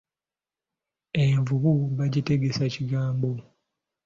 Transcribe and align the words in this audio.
Envubu 1.23 1.73
bagitegesa 1.97 2.63
kigembo. 2.73 3.31